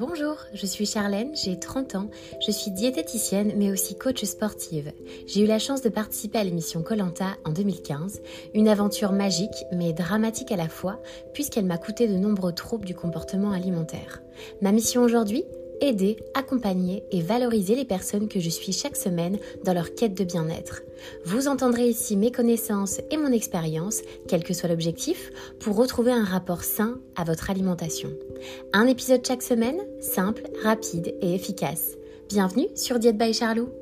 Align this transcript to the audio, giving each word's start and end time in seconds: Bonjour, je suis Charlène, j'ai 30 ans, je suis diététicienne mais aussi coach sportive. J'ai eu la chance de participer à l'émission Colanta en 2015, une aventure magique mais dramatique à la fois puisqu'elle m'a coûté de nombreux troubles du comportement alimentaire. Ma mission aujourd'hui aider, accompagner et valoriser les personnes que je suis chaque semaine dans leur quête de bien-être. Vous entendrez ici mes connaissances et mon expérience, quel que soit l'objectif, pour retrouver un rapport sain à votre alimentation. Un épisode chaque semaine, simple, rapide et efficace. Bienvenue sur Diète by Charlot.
Bonjour, 0.00 0.38
je 0.54 0.64
suis 0.64 0.86
Charlène, 0.86 1.36
j'ai 1.36 1.58
30 1.58 1.94
ans, 1.94 2.08
je 2.40 2.50
suis 2.50 2.70
diététicienne 2.70 3.52
mais 3.58 3.70
aussi 3.70 3.98
coach 3.98 4.24
sportive. 4.24 4.92
J'ai 5.26 5.42
eu 5.42 5.46
la 5.46 5.58
chance 5.58 5.82
de 5.82 5.90
participer 5.90 6.38
à 6.38 6.44
l'émission 6.44 6.82
Colanta 6.82 7.36
en 7.44 7.50
2015, 7.50 8.22
une 8.54 8.68
aventure 8.68 9.12
magique 9.12 9.66
mais 9.72 9.92
dramatique 9.92 10.52
à 10.52 10.56
la 10.56 10.70
fois 10.70 11.02
puisqu'elle 11.34 11.66
m'a 11.66 11.76
coûté 11.76 12.08
de 12.08 12.16
nombreux 12.16 12.54
troubles 12.54 12.86
du 12.86 12.94
comportement 12.94 13.52
alimentaire. 13.52 14.22
Ma 14.62 14.72
mission 14.72 15.02
aujourd'hui 15.02 15.44
aider, 15.80 16.16
accompagner 16.34 17.04
et 17.10 17.20
valoriser 17.20 17.74
les 17.74 17.84
personnes 17.84 18.28
que 18.28 18.40
je 18.40 18.50
suis 18.50 18.72
chaque 18.72 18.96
semaine 18.96 19.38
dans 19.64 19.74
leur 19.74 19.94
quête 19.94 20.14
de 20.14 20.24
bien-être. 20.24 20.82
Vous 21.24 21.48
entendrez 21.48 21.88
ici 21.88 22.16
mes 22.16 22.30
connaissances 22.30 23.00
et 23.10 23.16
mon 23.16 23.32
expérience, 23.32 24.02
quel 24.28 24.44
que 24.44 24.54
soit 24.54 24.68
l'objectif, 24.68 25.30
pour 25.60 25.76
retrouver 25.76 26.12
un 26.12 26.24
rapport 26.24 26.64
sain 26.64 26.98
à 27.16 27.24
votre 27.24 27.50
alimentation. 27.50 28.10
Un 28.72 28.86
épisode 28.86 29.26
chaque 29.26 29.42
semaine, 29.42 29.80
simple, 30.00 30.42
rapide 30.62 31.14
et 31.20 31.34
efficace. 31.34 31.96
Bienvenue 32.28 32.68
sur 32.74 32.98
Diète 32.98 33.18
by 33.18 33.32
Charlot. 33.32 33.79